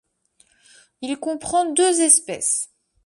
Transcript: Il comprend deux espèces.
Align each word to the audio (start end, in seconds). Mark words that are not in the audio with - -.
Il 1.01 1.19
comprend 1.19 1.71
deux 1.73 2.01
espèces. 2.01 2.71